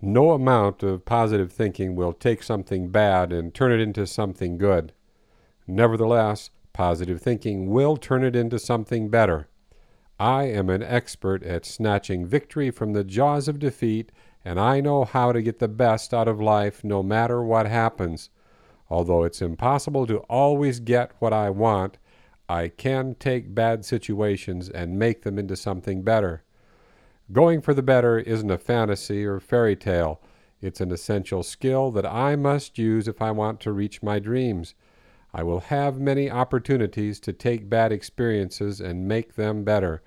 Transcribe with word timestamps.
No 0.00 0.32
amount 0.32 0.82
of 0.82 1.06
positive 1.06 1.50
thinking 1.50 1.96
will 1.96 2.12
take 2.12 2.42
something 2.42 2.88
bad 2.90 3.32
and 3.32 3.54
turn 3.54 3.72
it 3.72 3.80
into 3.80 4.06
something 4.06 4.58
good. 4.58 4.92
Nevertheless, 5.66 6.50
positive 6.74 7.22
thinking 7.22 7.70
will 7.70 7.96
turn 7.96 8.22
it 8.22 8.36
into 8.36 8.58
something 8.58 9.08
better. 9.08 9.48
I 10.20 10.44
am 10.44 10.68
an 10.68 10.82
expert 10.82 11.42
at 11.42 11.64
snatching 11.64 12.26
victory 12.26 12.70
from 12.70 12.92
the 12.92 13.04
jaws 13.04 13.48
of 13.48 13.58
defeat, 13.58 14.12
and 14.44 14.60
I 14.60 14.80
know 14.80 15.04
how 15.04 15.32
to 15.32 15.42
get 15.42 15.58
the 15.58 15.68
best 15.68 16.12
out 16.12 16.28
of 16.28 16.40
life 16.40 16.84
no 16.84 17.02
matter 17.02 17.42
what 17.42 17.66
happens. 17.66 18.28
Although 18.90 19.24
it's 19.24 19.42
impossible 19.42 20.06
to 20.06 20.18
always 20.28 20.78
get 20.78 21.12
what 21.18 21.32
I 21.32 21.50
want, 21.50 21.98
I 22.48 22.68
can 22.68 23.16
take 23.16 23.54
bad 23.54 23.84
situations 23.84 24.68
and 24.68 24.98
make 24.98 25.22
them 25.22 25.38
into 25.38 25.56
something 25.56 26.02
better. 26.02 26.44
Going 27.32 27.60
for 27.60 27.74
the 27.74 27.82
better 27.82 28.20
isn't 28.20 28.50
a 28.50 28.58
fantasy 28.58 29.24
or 29.24 29.40
fairy 29.40 29.74
tale. 29.74 30.20
It's 30.60 30.80
an 30.80 30.92
essential 30.92 31.42
skill 31.42 31.90
that 31.90 32.06
I 32.06 32.36
must 32.36 32.78
use 32.78 33.08
if 33.08 33.20
I 33.20 33.32
want 33.32 33.58
to 33.60 33.72
reach 33.72 34.02
my 34.02 34.20
dreams. 34.20 34.74
I 35.34 35.42
will 35.42 35.60
have 35.60 35.98
many 35.98 36.30
opportunities 36.30 37.18
to 37.20 37.32
take 37.32 37.68
bad 37.68 37.90
experiences 37.90 38.80
and 38.80 39.08
make 39.08 39.34
them 39.34 39.64
better. 39.64 40.02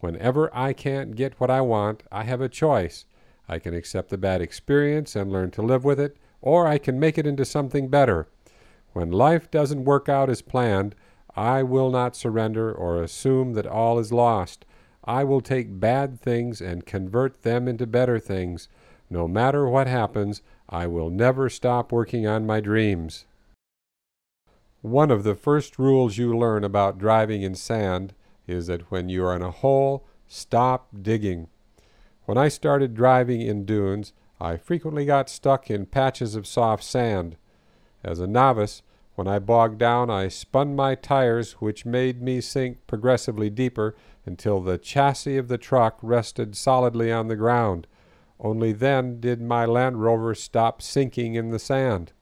Whenever 0.00 0.54
I 0.54 0.74
can't 0.74 1.16
get 1.16 1.40
what 1.40 1.50
I 1.50 1.62
want, 1.62 2.02
I 2.12 2.24
have 2.24 2.42
a 2.42 2.50
choice. 2.50 3.06
I 3.48 3.58
can 3.58 3.74
accept 3.74 4.10
the 4.10 4.18
bad 4.18 4.42
experience 4.42 5.16
and 5.16 5.32
learn 5.32 5.50
to 5.52 5.62
live 5.62 5.84
with 5.84 5.98
it, 5.98 6.18
or 6.42 6.66
I 6.66 6.76
can 6.76 7.00
make 7.00 7.16
it 7.16 7.26
into 7.26 7.46
something 7.46 7.88
better. 7.88 8.28
When 8.92 9.10
life 9.10 9.50
doesn't 9.50 9.84
work 9.84 10.08
out 10.08 10.28
as 10.28 10.42
planned, 10.42 10.94
I 11.34 11.62
will 11.62 11.90
not 11.90 12.14
surrender 12.14 12.70
or 12.70 13.02
assume 13.02 13.54
that 13.54 13.66
all 13.66 13.98
is 13.98 14.12
lost. 14.12 14.66
I 15.08 15.24
will 15.24 15.40
take 15.40 15.80
bad 15.80 16.20
things 16.20 16.60
and 16.60 16.84
convert 16.84 17.40
them 17.42 17.66
into 17.66 17.86
better 17.86 18.18
things. 18.18 18.68
No 19.08 19.26
matter 19.26 19.66
what 19.66 19.86
happens, 19.86 20.42
I 20.68 20.86
will 20.86 21.08
never 21.08 21.48
stop 21.48 21.90
working 21.90 22.26
on 22.26 22.44
my 22.44 22.60
dreams. 22.60 23.24
One 24.82 25.10
of 25.10 25.24
the 25.24 25.34
first 25.34 25.78
rules 25.78 26.18
you 26.18 26.36
learn 26.36 26.62
about 26.62 26.98
driving 26.98 27.40
in 27.40 27.54
sand 27.54 28.12
is 28.46 28.66
that 28.66 28.90
when 28.90 29.08
you 29.08 29.24
are 29.24 29.34
in 29.34 29.40
a 29.40 29.50
hole, 29.50 30.04
stop 30.26 30.88
digging. 31.00 31.48
When 32.26 32.36
I 32.36 32.48
started 32.48 32.92
driving 32.92 33.40
in 33.40 33.64
dunes, 33.64 34.12
I 34.38 34.58
frequently 34.58 35.06
got 35.06 35.30
stuck 35.30 35.70
in 35.70 35.86
patches 35.86 36.34
of 36.34 36.46
soft 36.46 36.84
sand. 36.84 37.38
As 38.04 38.20
a 38.20 38.26
novice, 38.26 38.82
when 39.18 39.26
I 39.26 39.40
bogged 39.40 39.78
down, 39.78 40.10
I 40.10 40.28
spun 40.28 40.76
my 40.76 40.94
tires, 40.94 41.54
which 41.54 41.84
made 41.84 42.22
me 42.22 42.40
sink 42.40 42.86
progressively 42.86 43.50
deeper 43.50 43.96
until 44.24 44.60
the 44.60 44.78
chassis 44.78 45.36
of 45.36 45.48
the 45.48 45.58
truck 45.58 45.98
rested 46.02 46.56
solidly 46.56 47.10
on 47.10 47.26
the 47.26 47.34
ground. 47.34 47.88
Only 48.38 48.72
then 48.72 49.18
did 49.18 49.42
my 49.42 49.64
Land 49.64 50.00
Rover 50.00 50.36
stop 50.36 50.80
sinking 50.80 51.34
in 51.34 51.50
the 51.50 51.58
sand. 51.58 52.12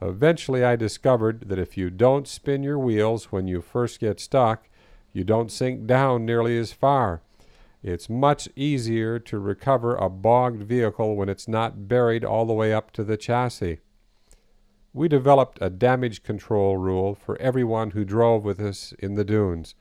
Eventually, 0.00 0.64
I 0.64 0.76
discovered 0.76 1.48
that 1.48 1.58
if 1.58 1.76
you 1.76 1.90
don't 1.90 2.28
spin 2.28 2.62
your 2.62 2.78
wheels 2.78 3.32
when 3.32 3.48
you 3.48 3.60
first 3.60 3.98
get 3.98 4.20
stuck, 4.20 4.68
you 5.12 5.24
don't 5.24 5.50
sink 5.50 5.88
down 5.88 6.24
nearly 6.24 6.56
as 6.56 6.72
far. 6.72 7.22
It's 7.82 8.08
much 8.08 8.48
easier 8.54 9.18
to 9.18 9.40
recover 9.40 9.96
a 9.96 10.08
bogged 10.08 10.62
vehicle 10.62 11.16
when 11.16 11.28
it's 11.28 11.48
not 11.48 11.88
buried 11.88 12.24
all 12.24 12.44
the 12.44 12.52
way 12.52 12.72
up 12.72 12.92
to 12.92 13.02
the 13.02 13.16
chassis. 13.16 13.80
We 14.96 15.08
developed 15.08 15.58
a 15.60 15.68
damage 15.68 16.22
control 16.22 16.78
rule 16.78 17.14
for 17.14 17.38
everyone 17.38 17.90
who 17.90 18.02
drove 18.02 18.46
with 18.46 18.58
us 18.58 18.94
in 18.98 19.14
the 19.14 19.26
dunes. 19.26 19.74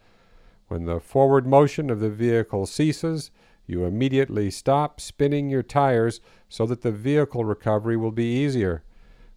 When 0.68 0.84
the 0.84 1.00
forward 1.00 1.48
motion 1.48 1.90
of 1.90 2.02
the 2.02 2.10
vehicle 2.10 2.66
ceases, 2.66 3.32
you 3.66 3.86
immediately 3.86 4.52
stop 4.52 5.00
spinning 5.00 5.50
your 5.50 5.64
tires 5.64 6.20
so 6.50 6.66
that 6.66 6.82
the 6.82 6.92
vehicle 6.92 7.46
recovery 7.46 7.96
will 7.96 8.12
be 8.12 8.26
easier. 8.26 8.84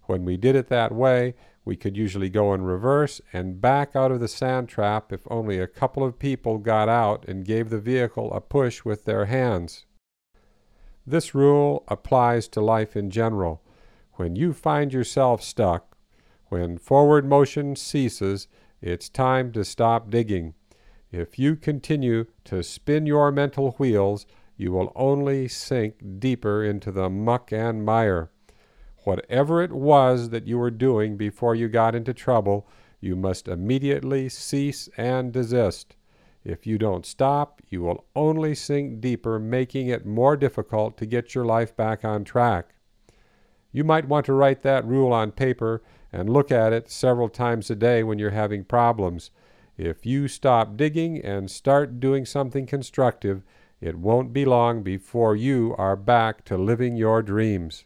When 0.07 0.25
we 0.25 0.37
did 0.37 0.57
it 0.57 0.67
that 0.67 0.91
way, 0.91 1.37
we 1.65 1.77
could 1.77 1.97
usually 1.97 2.29
go 2.29 2.53
in 2.55 2.63
reverse 2.63 3.21
and 3.33 3.61
back 3.61 3.95
out 3.95 4.11
of 4.11 4.19
the 4.19 4.27
sand 4.27 4.69
trap 4.69 5.13
if 5.13 5.29
only 5.31 5.61
a 5.61 5.69
couple 5.69 6.03
of 6.03 6.19
people 6.19 6.59
got 6.59 6.89
out 6.89 7.25
and 7.29 7.45
gave 7.45 7.71
the 7.71 7.79
vehicle 7.79 8.33
a 8.33 8.41
push 8.41 8.85
with 8.85 9.05
their 9.05 9.27
hands. 9.27 9.87
This 11.07 11.37
rule 11.37 11.85
applies 11.87 12.49
to 12.49 12.61
life 12.61 12.97
in 12.97 13.11
general. 13.11 13.63
When 14.19 14.35
you 14.35 14.53
find 14.53 14.93
yourself 14.93 15.45
stuck, 15.45 15.97
when 16.49 16.77
forward 16.77 17.25
motion 17.25 17.77
ceases, 17.77 18.49
it's 18.83 19.09
time 19.09 19.53
to 19.53 19.65
stop 19.65 20.11
digging. 20.11 20.55
If 21.13 21.39
you 21.39 21.55
continue 21.55 22.25
to 22.47 22.65
spin 22.65 23.07
your 23.07 23.31
mental 23.31 23.77
wheels, 23.79 24.27
you 24.57 24.73
will 24.73 24.91
only 24.97 25.47
sink 25.47 26.19
deeper 26.19 26.65
into 26.65 26.91
the 26.91 27.09
muck 27.09 27.53
and 27.53 27.85
mire. 27.85 28.33
Whatever 29.05 29.63
it 29.63 29.71
was 29.71 30.31
that 30.31 30.49
you 30.49 30.59
were 30.59 30.73
doing 30.73 31.17
before 31.17 31.55
you 31.55 31.69
got 31.69 31.95
into 31.95 32.13
trouble, 32.13 32.69
you 33.01 33.15
must 33.15 33.47
immediately 33.47 34.29
cease 34.29 34.89
and 34.97 35.33
desist. 35.33 35.95
If 36.43 36.67
you 36.67 36.77
don't 36.77 37.07
stop, 37.07 37.63
you 37.69 37.83
will 37.83 38.05
only 38.17 38.57
sink 38.57 39.01
deeper, 39.01 39.39
making 39.39 39.87
it 39.87 40.05
more 40.05 40.37
difficult 40.37 40.97
to 40.97 41.07
get 41.07 41.37
your 41.37 41.45
life 41.45 41.77
back 41.77 42.05
on 42.05 42.25
track. 42.25 42.75
You 43.73 43.85
might 43.85 44.09
want 44.09 44.27
to 44.27 44.33
write 44.33 44.63
that 44.63 44.87
rule 44.87 45.13
on 45.13 45.33
paper 45.33 45.83
and 46.13 46.31
look 46.31 46.51
at 46.51 46.73
it 46.73 46.91
several 46.91 47.29
times 47.29 47.71
a 47.71 47.77
day 47.77 48.03
when 48.03 48.19
you're 48.19 48.31
having 48.31 48.65
problems. 48.65 49.31
If 49.77 50.07
you 50.07 50.27
stop 50.27 50.77
digging 50.77 51.21
and 51.21 51.51
start 51.51 52.01
doing 52.01 52.25
something 52.25 52.67
constructive, 52.67 53.43
it 53.81 53.97
won't 53.97 54.33
be 54.33 54.45
long 54.45 54.83
before 54.83 55.37
you 55.37 55.75
are 55.79 55.97
back 55.97 56.45
to 56.47 56.57
living 56.57 56.97
your 56.97 57.23
dreams. 57.23 57.85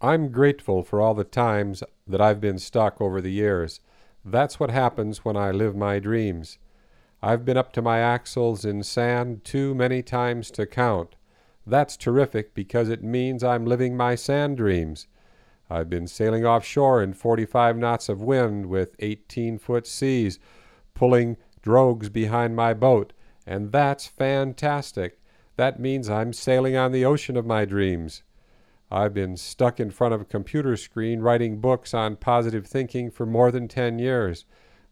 I'm 0.00 0.30
grateful 0.30 0.82
for 0.82 1.00
all 1.00 1.14
the 1.14 1.24
times 1.24 1.82
that 2.06 2.20
I've 2.20 2.40
been 2.40 2.58
stuck 2.58 3.00
over 3.00 3.20
the 3.20 3.32
years. 3.32 3.80
That's 4.24 4.58
what 4.58 4.70
happens 4.70 5.24
when 5.24 5.36
I 5.36 5.50
live 5.50 5.76
my 5.76 5.98
dreams. 5.98 6.58
I've 7.22 7.44
been 7.44 7.56
up 7.56 7.72
to 7.74 7.82
my 7.82 7.98
axles 7.98 8.64
in 8.64 8.82
sand 8.82 9.44
too 9.44 9.74
many 9.74 10.02
times 10.02 10.50
to 10.52 10.66
count. 10.66 11.16
That's 11.66 11.96
terrific 11.96 12.54
because 12.54 12.88
it 12.88 13.02
means 13.02 13.42
I'm 13.42 13.64
living 13.64 13.96
my 13.96 14.14
sand 14.14 14.56
dreams. 14.58 15.06
I've 15.70 15.88
been 15.88 16.06
sailing 16.06 16.44
offshore 16.44 17.02
in 17.02 17.14
45 17.14 17.76
knots 17.76 18.08
of 18.08 18.20
wind 18.20 18.66
with 18.66 18.96
18 18.98 19.58
foot 19.58 19.86
seas, 19.86 20.38
pulling 20.92 21.36
drogues 21.62 22.12
behind 22.12 22.54
my 22.54 22.74
boat, 22.74 23.12
and 23.46 23.72
that's 23.72 24.06
fantastic. 24.06 25.18
That 25.56 25.80
means 25.80 26.10
I'm 26.10 26.32
sailing 26.32 26.76
on 26.76 26.92
the 26.92 27.04
ocean 27.04 27.36
of 27.36 27.46
my 27.46 27.64
dreams. 27.64 28.22
I've 28.90 29.14
been 29.14 29.36
stuck 29.36 29.80
in 29.80 29.90
front 29.90 30.14
of 30.14 30.20
a 30.20 30.26
computer 30.26 30.76
screen 30.76 31.20
writing 31.20 31.60
books 31.60 31.94
on 31.94 32.16
positive 32.16 32.66
thinking 32.66 33.10
for 33.10 33.24
more 33.24 33.50
than 33.50 33.66
10 33.68 33.98
years. 33.98 34.44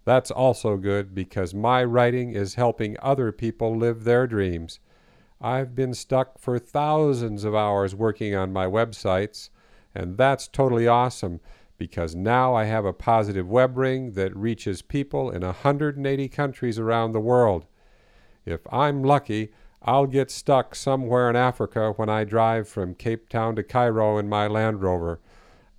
That's 0.05 0.31
also 0.31 0.77
good 0.77 1.15
because 1.15 1.55
my 1.55 1.85
writing 1.85 2.33
is 2.33 2.55
helping 2.55 2.97
other 3.01 3.31
people 3.31 3.77
live 3.77 4.05
their 4.05 4.27
dreams. 4.27 4.81
I've 5.43 5.75
been 5.75 5.93
stuck 5.93 6.39
for 6.39 6.57
thousands 6.61 7.43
of 7.43 7.53
hours 7.53 7.97
working 7.97 8.33
on 8.37 8.53
my 8.53 8.67
websites, 8.67 9.49
and 9.93 10.17
that's 10.17 10.47
totally 10.47 10.87
awesome 10.87 11.41
because 11.79 12.15
now 12.15 12.55
I 12.55 12.65
have 12.67 12.85
a 12.85 12.93
positive 12.93 13.49
web 13.49 13.77
ring 13.77 14.13
that 14.13 14.37
reaches 14.37 14.83
people 14.83 15.31
in 15.31 15.43
180 15.43 16.29
countries 16.29 16.79
around 16.79 17.11
the 17.11 17.19
world. 17.19 17.67
If 18.47 18.61
I'm 18.73 19.03
lucky, 19.03 19.51
I'll 19.83 20.07
get 20.07 20.31
stuck 20.31 20.77
somewhere 20.77 21.29
in 21.29 21.35
Africa 21.35 21.93
when 21.97 22.09
I 22.09 22.23
drive 22.23 22.69
from 22.69 22.95
Cape 22.95 23.29
Town 23.29 23.57
to 23.57 23.65
Cairo 23.65 24.19
in 24.19 24.29
my 24.29 24.47
Land 24.47 24.81
Rover. 24.81 25.19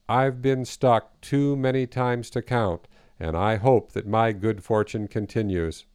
I've 0.09 0.41
been 0.41 0.66
stuck 0.66 1.22
too 1.22 1.56
many 1.56 1.88
times 1.88 2.30
to 2.31 2.41
count, 2.41 2.90
and 3.18 3.38
I 3.38 3.56
hope 3.56 3.94
that 3.94 4.06
my 4.06 4.34
good 4.34 4.62
fortune 4.62 5.07
continues. 5.07 5.85